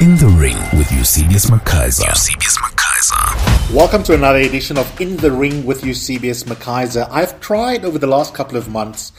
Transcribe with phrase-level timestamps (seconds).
[0.00, 2.06] In the Ring with Eusebius McKaiser.
[2.06, 3.74] Eusebius McKaiser.
[3.74, 7.08] Welcome to another edition of In the Ring with Eusebius McKaiser.
[7.10, 9.10] I've tried over the last couple of months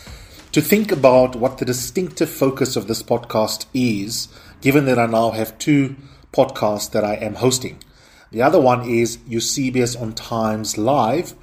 [0.53, 4.29] to think about what the distinctive focus of this podcast is,
[4.61, 5.97] given that I now have two
[6.31, 7.83] podcasts that I am hosting.
[8.31, 11.35] The other one is Eusebius on Times Live,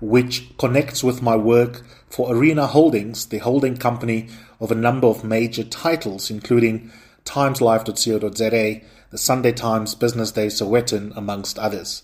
[0.00, 5.22] which connects with my work for Arena Holdings, the holding company of a number of
[5.22, 6.90] major titles, including
[7.24, 12.02] timeslive.co.za, the Sunday Times, Business Day, Sowetan, amongst others.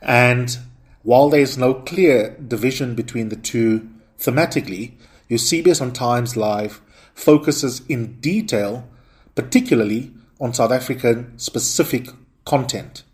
[0.00, 0.58] And
[1.02, 3.88] while there is no clear division between the two
[4.18, 4.92] thematically,
[5.28, 6.80] Eusebius on Times Live
[7.14, 8.88] focuses in detail,
[9.34, 12.08] particularly on South African specific
[12.44, 13.04] content.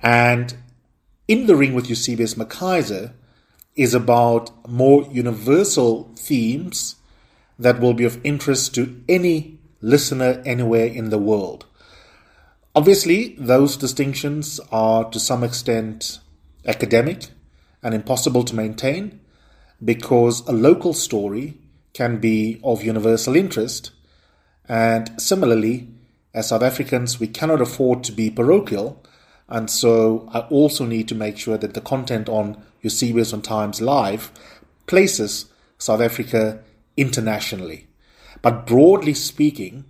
[0.00, 0.54] And
[1.28, 3.12] In the Ring with Eusebius McKaiser
[3.76, 6.96] is about more universal themes
[7.58, 11.66] that will be of interest to any listener anywhere in the world.
[12.74, 16.20] Obviously, those distinctions are to some extent
[16.66, 17.28] academic
[17.82, 19.20] and impossible to maintain
[19.84, 21.58] because a local story
[21.94, 23.90] can be of universal interest,
[24.68, 25.88] and similarly,
[26.32, 29.02] as South Africans, we cannot afford to be parochial,
[29.48, 33.80] and so I also need to make sure that the content on Eusebius on Times
[33.80, 34.30] Live
[34.86, 35.46] places
[35.78, 36.62] South Africa
[36.96, 37.88] internationally.
[38.42, 39.84] But broadly speaking,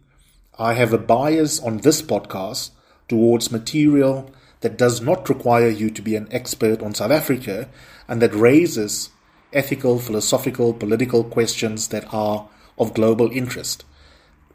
[0.59, 2.71] I have a bias on this podcast
[3.09, 7.69] towards material that does not require you to be an expert on South Africa
[8.09, 9.11] and that raises
[9.53, 13.85] ethical, philosophical, political questions that are of global interest.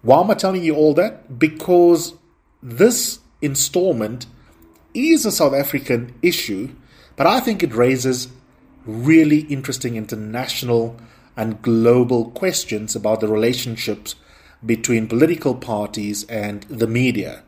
[0.01, 1.39] Why am I telling you all that?
[1.39, 2.13] Because
[2.61, 4.27] this installment
[4.93, 6.75] is a South African issue,
[7.15, 8.27] but I think it raises
[8.85, 10.97] really interesting international
[11.37, 14.15] and global questions about the relationships
[14.65, 17.43] between political parties and the media.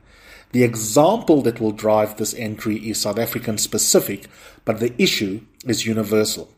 [0.52, 4.28] The example that will drive this entry is South African specific,
[4.66, 6.50] but the issue is universal.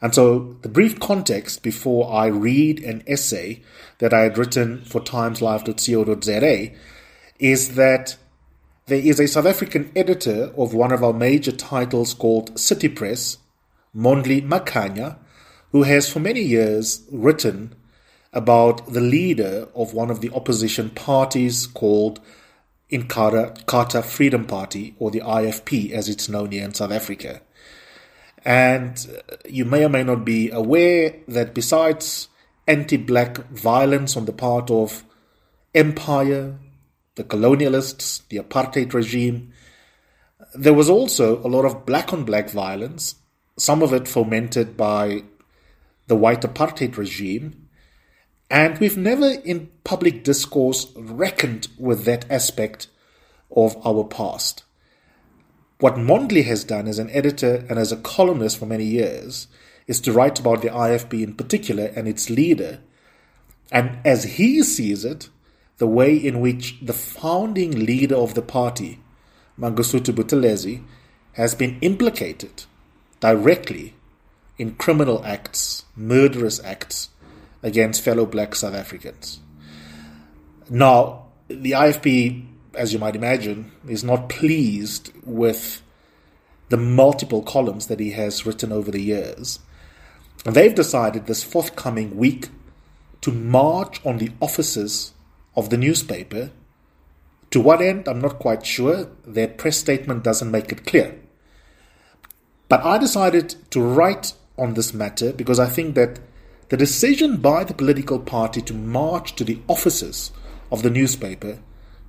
[0.00, 3.62] And so, the brief context before I read an essay
[3.98, 6.76] that I had written for timeslive.co.za
[7.38, 8.16] is that
[8.86, 13.38] there is a South African editor of one of our major titles called City Press,
[13.96, 15.16] Mondli Makhanya,
[15.74, 17.74] who has for many years written
[18.32, 22.20] about the leader of one of the opposition parties called
[22.92, 27.40] Inkatha Freedom Party, or the IFP as it's known here in South Africa.
[28.44, 32.28] And uh, you may or may not be aware that besides
[32.68, 35.02] anti black violence on the part of
[35.74, 36.56] empire,
[37.16, 39.52] the colonialists, the apartheid regime,
[40.54, 43.16] there was also a lot of black on black violence,
[43.58, 45.24] some of it fomented by
[46.06, 47.68] the white apartheid regime,
[48.50, 52.88] and we've never in public discourse reckoned with that aspect
[53.50, 54.64] of our past.
[55.80, 59.48] What Mondli has done as an editor and as a columnist for many years
[59.86, 62.80] is to write about the IFP in particular and its leader,
[63.72, 65.28] and as he sees it,
[65.78, 69.00] the way in which the founding leader of the party,
[69.58, 70.84] Mangosuthu Buthelezi,
[71.32, 72.64] has been implicated
[73.20, 73.94] directly
[74.58, 77.10] in criminal acts, murderous acts
[77.62, 79.40] against fellow black South Africans.
[80.70, 85.82] Now, the IFP, as you might imagine, is not pleased with
[86.68, 89.58] the multiple columns that he has written over the years.
[90.46, 92.48] And they've decided this forthcoming week
[93.22, 95.12] to march on the offices
[95.56, 96.50] of the newspaper.
[97.50, 99.08] To what end, I'm not quite sure.
[99.26, 101.18] Their press statement doesn't make it clear.
[102.68, 106.20] But I decided to write on this matter because I think that
[106.68, 110.32] the decision by the political party to march to the offices
[110.70, 111.58] of the newspaper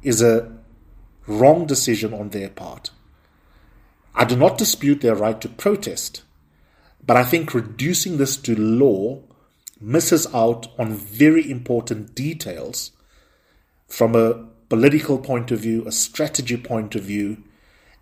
[0.02, 0.52] is a
[1.28, 2.92] wrong decision on their part.
[4.14, 6.24] I do not dispute their right to protest,
[7.06, 9.22] but I think reducing this to law
[9.82, 12.92] misses out on very important details
[13.88, 17.44] from a political point of view, a strategy point of view,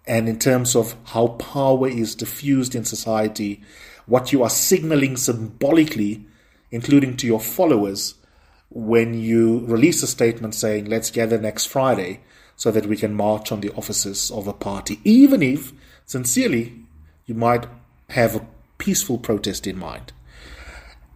[0.05, 3.61] and in terms of how power is diffused in society,
[4.05, 6.25] what you are signaling symbolically,
[6.71, 8.15] including to your followers,
[8.69, 12.21] when you release a statement saying, let's gather next Friday
[12.55, 15.71] so that we can march on the offices of a party, even if,
[16.05, 16.73] sincerely,
[17.25, 17.67] you might
[18.09, 18.47] have a
[18.77, 20.11] peaceful protest in mind.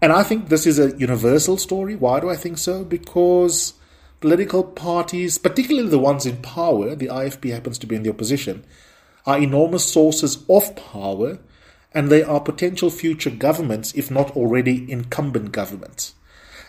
[0.01, 1.95] And I think this is a universal story.
[1.95, 2.83] Why do I think so?
[2.83, 3.73] Because
[4.19, 8.63] political parties, particularly the ones in power, the IFP happens to be in the opposition,
[9.25, 11.39] are enormous sources of power
[11.97, 16.13] and they are potential future governments, if not already incumbent governments.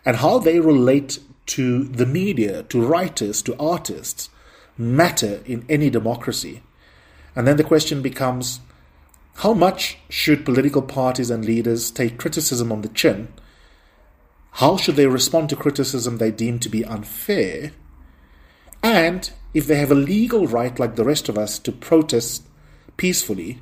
[0.02, 4.30] And how they relate to the media, to writers, to artists,
[4.78, 6.62] matter in any democracy.
[7.36, 8.60] And then the question becomes
[9.44, 13.28] how much should political parties and leaders take criticism on the chin?
[14.52, 17.72] How should they respond to criticism they deem to be unfair?
[18.82, 22.44] And if they have a legal right, like the rest of us, to protest
[22.96, 23.60] peacefully,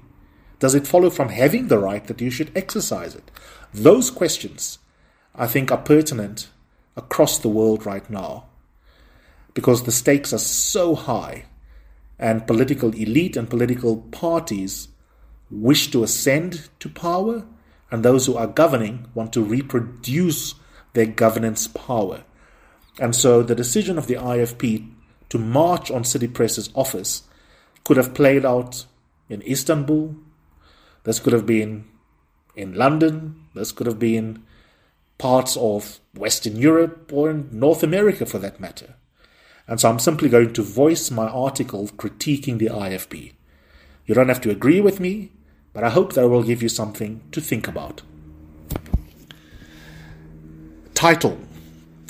[0.58, 3.30] does it follow from having the right that you should exercise it?
[3.74, 4.78] Those questions,
[5.34, 6.48] I think, are pertinent
[6.96, 8.46] across the world right now
[9.54, 11.44] because the stakes are so high
[12.18, 14.88] and political elite and political parties
[15.50, 17.44] wish to ascend to power
[17.90, 20.54] and those who are governing want to reproduce
[20.94, 22.24] their governance power.
[22.98, 24.90] And so the decision of the IFP
[25.28, 27.22] to march on City Press's office
[27.84, 28.86] could have played out
[29.28, 30.16] in Istanbul,
[31.06, 31.84] this could have been
[32.56, 34.42] in London, this could have been
[35.18, 38.96] parts of Western Europe or in North America for that matter.
[39.68, 43.34] And so I'm simply going to voice my article critiquing the IFP.
[44.04, 45.30] You don't have to agree with me,
[45.72, 48.02] but I hope that will give you something to think about.
[50.92, 51.38] Title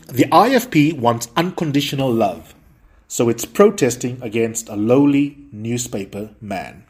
[0.07, 2.55] The IFP wants unconditional love,
[3.09, 6.85] so it's protesting against a lowly newspaper man.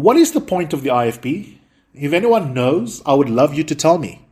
[0.00, 1.58] What is the point of the IFP?
[1.92, 4.26] If anyone knows, I would love you to tell me.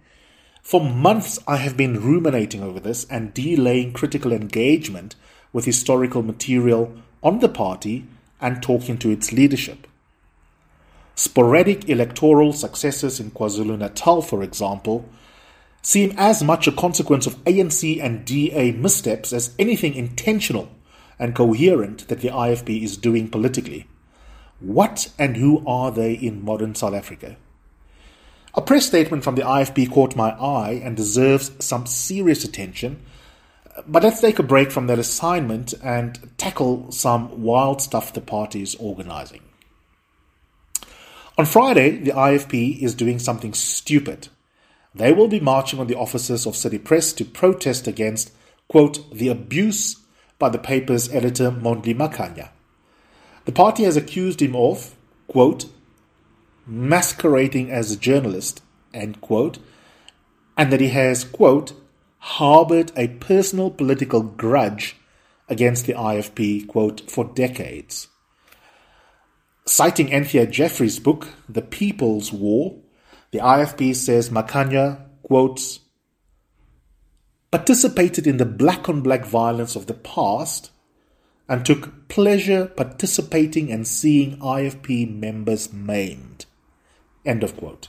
[0.62, 5.14] For months, I have been ruminating over this and delaying critical engagement
[5.52, 8.06] with historical material on the party
[8.40, 9.86] and talking to its leadership.
[11.14, 15.06] Sporadic electoral successes in KwaZulu Natal, for example,
[15.82, 20.70] seem as much a consequence of ANC and DA missteps as anything intentional
[21.18, 23.86] and coherent that the IFP is doing politically.
[24.60, 27.36] What and who are they in modern South Africa?
[28.54, 33.00] A press statement from the IFP caught my eye and deserves some serious attention.
[33.86, 38.60] But let's take a break from that assignment and tackle some wild stuff the party
[38.60, 39.42] is organizing.
[41.36, 44.26] On Friday, the IFP is doing something stupid.
[44.92, 48.32] They will be marching on the offices of City Press to protest against,
[48.66, 50.02] quote, the abuse
[50.40, 52.48] by the paper's editor Mondli Makhanya.
[53.48, 54.94] The party has accused him of,
[55.26, 55.70] quote,
[56.66, 58.60] masquerading as a journalist,
[58.92, 59.58] end quote,
[60.54, 61.72] and that he has, quote,
[62.18, 64.96] harbored a personal political grudge
[65.48, 68.08] against the IFP, quote, for decades.
[69.64, 72.76] Citing Anthea Jeffery's book, The People's War,
[73.30, 75.80] the IFP says Makhanya, quotes,
[77.50, 80.70] participated in the black on black violence of the past
[81.48, 86.46] and took pleasure participating and seeing IFP members maimed.
[87.24, 87.88] End of quote.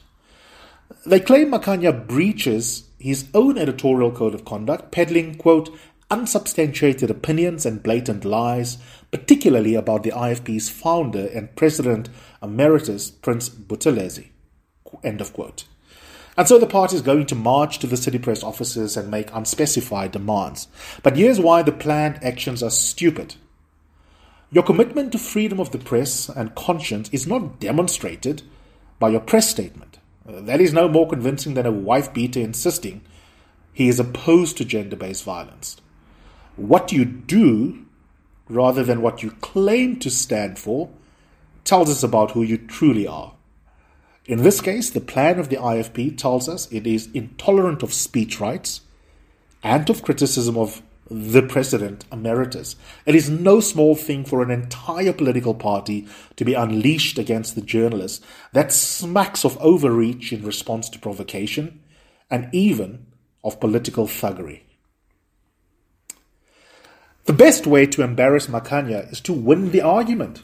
[1.05, 5.69] They claim Makhanya breaches his own editorial code of conduct, peddling, quote,
[6.11, 8.77] unsubstantiated opinions and blatant lies,
[9.11, 12.09] particularly about the IFP's founder and president
[12.41, 14.29] emeritus, Prince Buthelezi.
[15.03, 15.65] End of quote.
[16.35, 19.33] And so the party is going to march to the city press offices and make
[19.33, 20.67] unspecified demands.
[21.03, 23.35] But here's why the planned actions are stupid.
[24.51, 28.41] Your commitment to freedom of the press and conscience is not demonstrated
[28.97, 29.99] by your press statement.
[30.27, 33.01] Uh, that is no more convincing than a wife beater insisting
[33.79, 35.77] he is opposed to gender based violence.
[36.57, 37.85] What you do,
[38.49, 40.89] rather than what you claim to stand for,
[41.63, 43.35] tells us about who you truly are.
[44.25, 48.41] In this case, the plan of the IFP tells us it is intolerant of speech
[48.41, 48.81] rights
[49.63, 52.75] and of criticism of the president emeritus.
[53.05, 57.61] It is no small thing for an entire political party to be unleashed against the
[57.61, 58.23] journalist.
[58.53, 61.81] That smacks of overreach in response to provocation
[62.29, 63.07] and even
[63.43, 64.61] of political thuggery.
[67.25, 70.43] The best way to embarrass Makhanya is to win the argument.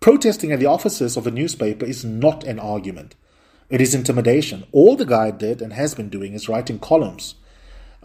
[0.00, 3.14] Protesting at the offices of a newspaper is not an argument.
[3.70, 4.64] It is intimidation.
[4.72, 7.36] All the guy did and has been doing is writing columns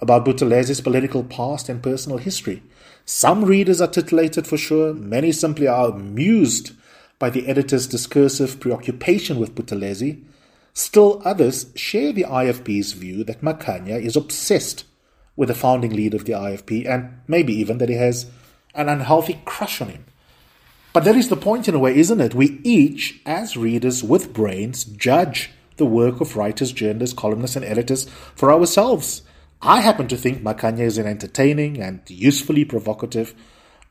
[0.02, 2.64] about Buthelezi's political past and personal history.
[3.06, 6.72] Some readers are titillated for sure, many simply are amused
[7.18, 10.24] by the editor's discursive preoccupation with Buthelezi.
[10.74, 14.86] Still others share the IFP's view that Makhanya is obsessed
[15.36, 18.28] with the founding leader of the IFP and maybe even that he has
[18.76, 20.06] an unhealthy crush on him.
[20.94, 22.34] But that is the point in a way, isn't it?
[22.34, 28.06] We each, as readers with brains, judge the work of writers, journalists, columnists, and editors
[28.36, 29.22] for ourselves.
[29.62, 33.34] I happen to think Makhanya is an entertaining and usefully provocative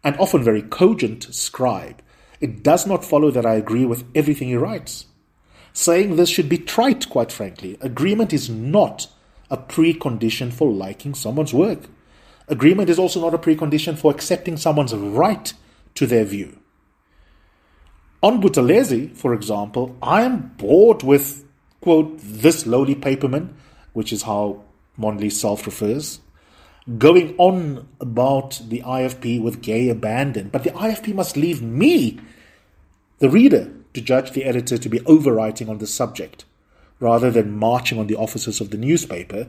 [0.02, 2.02] and often very cogent scribe.
[2.40, 5.06] It does not follow that I agree with everything he writes.
[5.74, 7.76] Saying this should be trite, quite frankly.
[7.80, 9.08] Agreement is not
[9.50, 11.80] a precondition for liking someone's work.
[12.48, 15.52] Agreement is also not a precondition for accepting someone's right
[15.94, 16.58] to their view.
[18.22, 21.44] On Buthelezi, for example, I am bored with,
[21.80, 23.54] quote, this lowly paperman,
[23.92, 24.64] which is how
[24.98, 26.20] Mondli self refers,
[26.96, 30.48] going on about the IFP with gay abandon.
[30.48, 32.18] But the IFP must leave me,
[33.18, 36.44] the reader, to judge the editor to be overwriting on the subject,
[37.00, 39.48] rather than marching on the offices of the newspaper,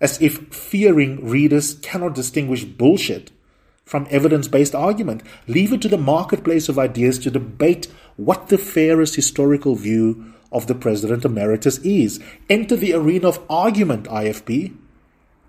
[0.00, 3.30] as if fearing readers cannot distinguish bullshit
[3.84, 5.22] from evidence based argument.
[5.46, 7.86] Leave it to the marketplace of ideas to debate
[8.16, 12.22] what the fairest historical view of the President Emeritus is.
[12.48, 14.76] Enter the arena of argument, IFP,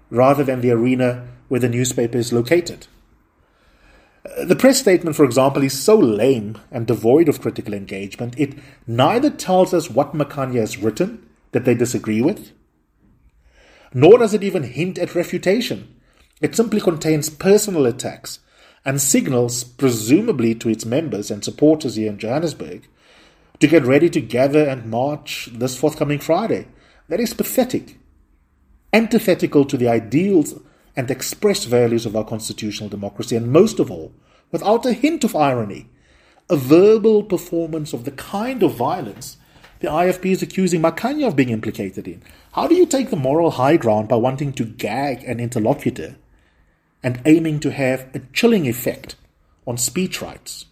[0.10, 2.88] rather than the arena where the newspaper is located.
[4.26, 8.58] Uh, the press statement, for example, is so lame and devoid of critical engagement, it
[8.88, 12.52] neither tells us what Makhanya has written that they disagree with,
[13.94, 15.96] nor does it even hint at refutation.
[16.42, 18.40] It simply contains personal attacks
[18.84, 22.88] and signals, presumably to its members and supporters here in Johannesburg,
[23.60, 26.68] to get ready to gather and march this forthcoming Friday.
[27.08, 27.98] That is pathetic,
[28.96, 30.54] antithetical to the ideals
[30.96, 34.14] and express values of our constitutional democracy, and most of all,
[34.52, 35.90] without a hint of irony,
[36.50, 39.38] a verbal performance of the kind of violence
[39.80, 42.24] the IFP is accusing Makhanya of being implicated in.
[42.54, 46.16] How do you take the moral high ground by wanting to gag an interlocutor
[47.04, 49.16] and aiming to have a chilling effect
[49.68, 50.66] on speech rights?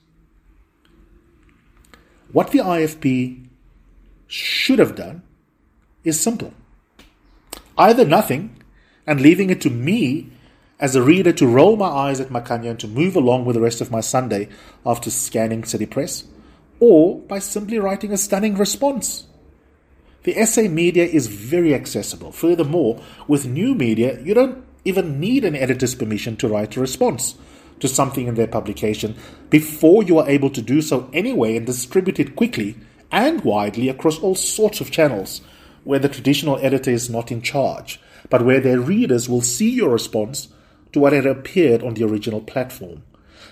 [2.32, 3.46] What the IFP
[4.28, 5.22] should have done
[6.06, 6.54] is simple
[7.78, 8.62] either nothing
[9.06, 10.30] and leaving it to me
[10.80, 13.62] as a reader to roll my eyes at Makhanya and to move along with the
[13.62, 14.50] rest of my Sunday
[14.86, 16.26] after scanning City Press,
[16.80, 19.26] or by simply writing a stunning response.
[20.24, 22.32] The SA media is very accessible.
[22.32, 27.36] Furthermore, with new media, you don't even need an editor's permission to write a response
[27.80, 29.16] to something in their publication
[29.50, 32.78] before you are able to do so anyway and distribute it quickly
[33.12, 35.42] and widely across all sorts of channels
[35.84, 38.00] where the traditional editor is not in charge
[38.30, 40.48] but where their readers will see your response
[40.92, 43.04] to what had appeared on the original platform.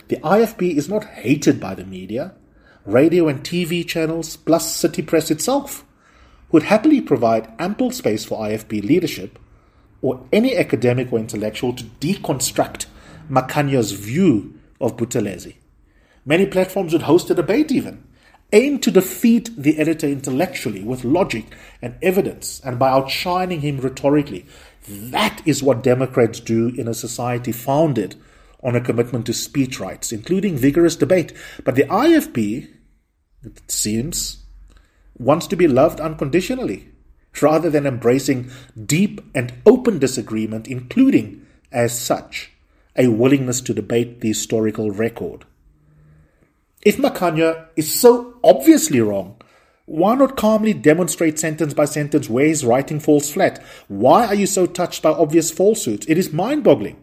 [0.07, 2.33] The IFP is not hated by the media.
[2.85, 5.85] Radio and TV channels, plus City Press itself,
[6.51, 9.39] would happily provide ample space for IFP leadership
[10.01, 12.88] or any academic or intellectual to deconstruct
[13.29, 15.55] Makhanya's view of Buthelezi.
[16.25, 18.03] Many platforms would host a debate even,
[18.53, 21.46] aim to defeat the editor intellectually with logic
[21.81, 24.46] and evidence and by outshining him rhetorically.
[24.88, 28.15] That is what Democrats do in a society founded
[28.63, 31.34] on a commitment to speech rights, including vigorous debate.
[31.63, 32.67] But the IFP,
[33.43, 34.43] it seems,
[35.17, 36.89] wants to be loved unconditionally
[37.41, 38.51] rather than embracing
[38.86, 42.51] deep and open disagreement, including, as such,
[42.96, 45.46] a willingness to debate the historical record.
[46.83, 49.39] If Makhanya is so obviously wrong,
[49.85, 53.61] why not calmly demonstrate sentence by sentence where his writing falls flat?
[53.88, 56.07] Why are you so touched by obvious falsehoods?
[56.07, 57.01] It is mind boggling.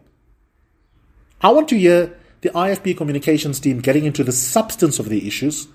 [1.41, 5.67] I want to hear the IFP communications team getting into the substance of the issues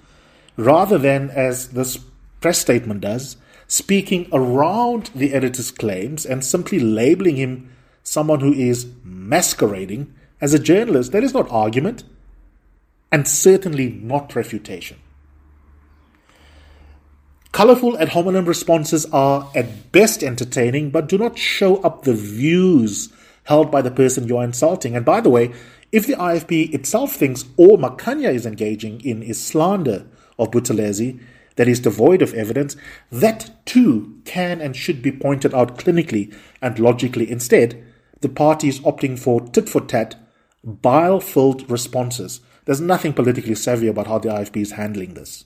[0.56, 1.98] rather than, as this
[2.40, 3.36] press statement does,
[3.68, 7.70] speaking around the editor's claims and simply labeling him
[8.02, 11.12] someone who is masquerading as a journalist.
[11.12, 12.04] That is not argument
[13.14, 14.98] and certainly not refutation.
[17.52, 23.12] Colorful ad hominem responses are at best entertaining, but do not show up the views
[23.44, 24.96] held by the person you are insulting.
[24.96, 25.52] And by the way,
[25.92, 30.06] if the IFP itself thinks all Makhanya is engaging in is slander
[30.36, 31.20] of Buthelezi
[31.54, 32.74] that is devoid of evidence,
[33.12, 37.30] that too can and should be pointed out clinically and logically.
[37.30, 37.80] Instead,
[38.22, 40.16] the party is opting for tit for tat,
[40.64, 45.44] bile filled responses there's nothing politically savvy about how the IFP is handling this.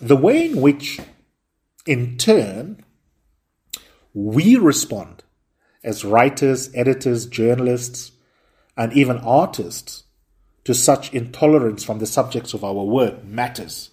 [0.00, 1.00] The way in which,
[1.86, 2.84] in turn,
[4.14, 5.24] we respond
[5.84, 8.12] as writers, editors, journalists,
[8.76, 10.04] and even artists
[10.64, 13.90] to such intolerance from the subjects of our work matters.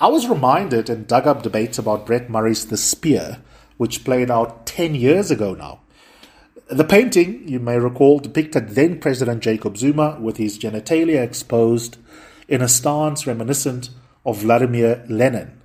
[0.00, 3.38] I was reminded and dug up debates about Brett Murray's The Spear,
[3.76, 5.80] which played out 10 years ago now.
[6.68, 11.98] The painting, you may recall, depicted then President Jacob Zuma with his genitalia exposed
[12.48, 13.90] in a stance reminiscent
[14.24, 15.60] of Vladimir Lenin.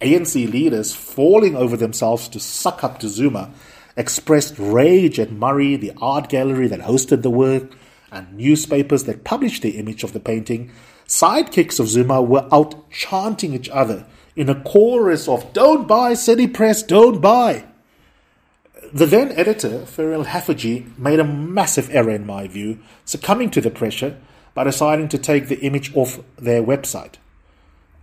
[0.00, 3.52] ANC leaders falling over themselves to suck up to Zuma
[3.96, 7.76] expressed rage at Murray, the art gallery that hosted the work,
[8.10, 10.72] and newspapers that published the image of the painting.
[11.06, 16.48] Sidekicks of Zuma were out chanting each other in a chorus of Don't buy City
[16.48, 17.64] Press, don't buy.
[18.94, 23.70] The then editor, Ferial Haffajee, made a massive error in my view, succumbing to the
[23.70, 24.18] pressure
[24.52, 27.14] by deciding to take the image off their website.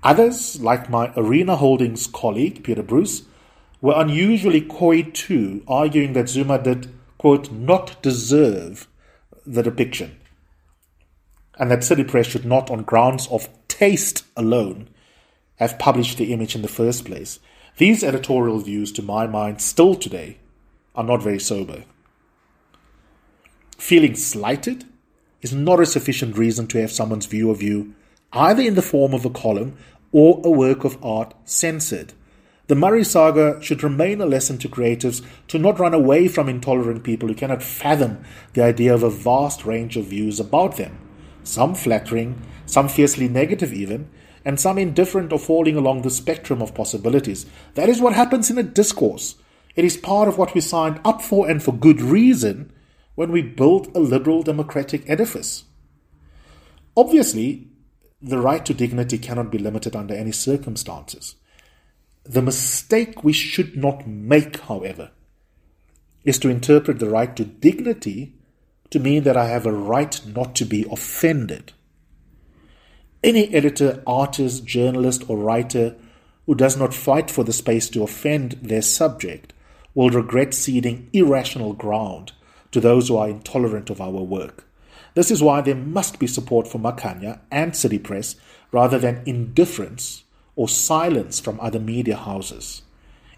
[0.01, 3.21] Others, like my Arena Holdings colleague, Peter Bruce,
[3.81, 8.87] were unusually coy too, arguing that Zuma did, quote, not deserve
[9.45, 10.17] the depiction,
[11.59, 14.89] and that City Press should not, on grounds of taste alone,
[15.57, 17.39] have published the image in the first place.
[17.77, 20.39] These editorial views, to my mind, still today,
[20.99, 21.85] are not very sober.
[23.77, 24.83] Feeling slighted
[25.41, 27.95] is not a sufficient reason to have someone's view of you,
[28.33, 29.77] either in the form of a column
[30.11, 32.11] or a work of art, censored.
[32.67, 37.05] The Murray saga should remain a lesson to creatives to not run away from intolerant
[37.05, 38.21] people who cannot fathom
[38.53, 40.99] the idea of a vast range of views about them,
[41.43, 44.09] some flattering, some fiercely negative even,
[44.43, 47.45] and some indifferent or falling along the spectrum of possibilities.
[47.75, 49.35] That is what happens in a discourse.
[49.79, 52.73] It is part of what we signed up for and for good reason
[53.15, 55.63] when we built a liberal democratic edifice.
[56.97, 57.69] Obviously,
[58.21, 61.35] the right to dignity cannot be limited under any circumstances.
[62.25, 65.11] The mistake we should not make, however,
[66.25, 68.35] is to interpret the right to dignity
[68.89, 71.71] to mean that I have a right not to be offended.
[73.23, 75.95] Any editor, artist, journalist, or writer
[76.47, 79.53] who does not fight for the space to offend their subject
[79.93, 82.31] will regret ceding irrational ground
[82.71, 84.65] to those who are intolerant of our work.
[85.15, 88.35] This is why there must be support for Makhanya and City Press
[88.71, 90.23] rather than indifference
[90.55, 92.83] or silence from other media houses.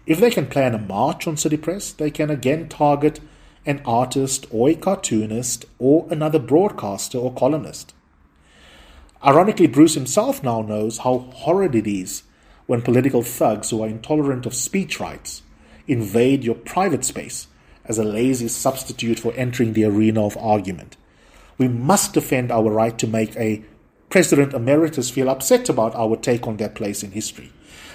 [0.06, 3.20] If they can plan a march on City Press, they can again target
[3.64, 7.94] an artist or a cartoonist or another broadcaster or columnist.
[9.24, 12.24] Ironically, Bruce himself now knows how horrid it is
[12.66, 15.42] when political thugs who are intolerant of speech rights
[15.92, 17.46] invade your private space
[17.84, 20.96] as a lazy substitute for entering the arena of argument.
[21.58, 23.62] We must defend our right to make a
[24.08, 27.52] President Emeritus feel upset about our take on their place in history.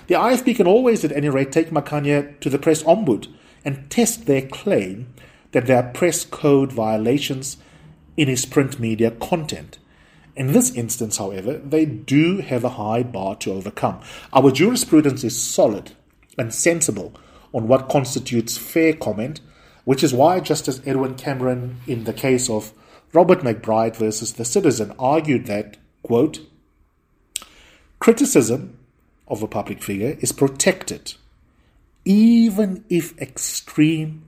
[0.08, 3.28] The IFP can always, at any rate, take Makhanya to the press ombud
[3.64, 5.14] and test their claim
[5.52, 7.58] that there are press code violations
[8.16, 9.78] in his print media content.
[10.36, 14.02] In this instance, however, they do have a high bar to overcome.
[14.34, 15.92] Our jurisprudence is solid
[16.38, 17.14] and sensible
[17.58, 19.42] on what constitutes fair comment
[19.88, 22.74] which is why Justice Edwin Cameron, in the case of
[23.14, 26.42] Robert McBride versus the Citizen, argued that, quote,
[27.98, 28.78] criticism
[29.30, 31.14] of a public figure is protected,
[32.04, 34.26] even if extreme,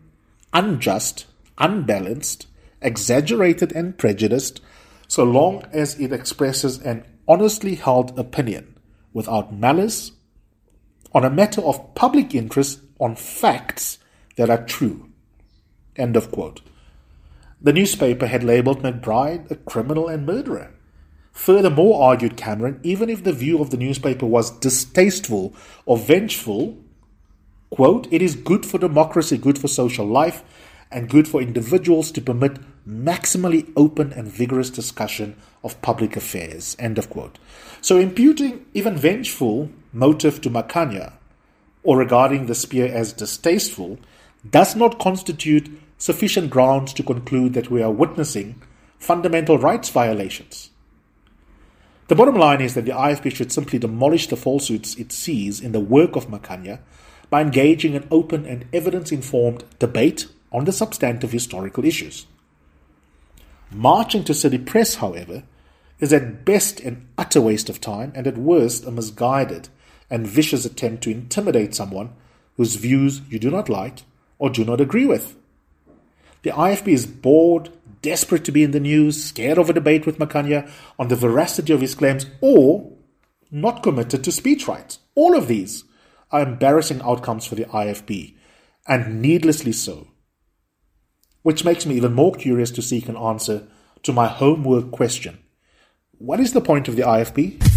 [0.54, 1.26] unjust,
[1.58, 2.48] unbalanced,
[2.82, 4.62] exaggerated, and prejudiced,
[5.10, 8.76] so long as it expresses an honestly held opinion
[9.12, 10.14] without malice
[11.14, 13.98] on a matter of public interest on facts
[14.36, 15.10] that are true.
[15.96, 16.62] End of quote.
[17.62, 20.74] The newspaper had labelled McBride a criminal and murderer.
[21.34, 25.54] Furthermore, argued Cameron, even if the view of the newspaper was distasteful
[25.86, 26.78] or vengeful,
[27.70, 30.44] quote, it is good for democracy, good for social life,
[30.92, 32.58] and good for individuals to permit
[32.88, 36.76] maximally open and vigorous discussion of public affairs.
[36.80, 37.38] End of quote.
[37.82, 41.14] So imputing even vengeful motive to Makhanya
[41.84, 44.00] or regarding the spear as distasteful
[44.50, 48.62] does not constitute sufficient grounds to conclude that we are witnessing
[48.98, 50.70] fundamental rights violations.
[52.08, 55.74] The bottom line is that the IFP should simply demolish the falsehoods it sees in
[55.74, 56.80] the work of Makhanya
[57.30, 62.26] by engaging in open and evidence informed debate on the substantive historical issues.
[63.72, 65.44] Marching to city press, however,
[66.00, 69.70] is at best an utter waste of time and at worst a misguided
[70.10, 72.14] and vicious attempt to intimidate someone
[72.58, 74.04] whose views you do not like
[74.38, 75.36] or do not agree with.
[76.42, 77.70] The IFP is bored,
[78.02, 81.74] desperate to be in the news, scared of a debate with Makhanya on the veracity
[81.74, 82.92] of his claims, or
[83.52, 85.00] not committed to speech rights.
[85.16, 85.84] All of these
[86.32, 88.36] are embarrassing outcomes for the IFP,
[88.88, 90.08] and needlessly so.
[91.42, 93.68] Which makes me even more curious to seek an answer
[94.04, 95.40] to my homework question
[96.18, 97.69] What is the point of the IFP?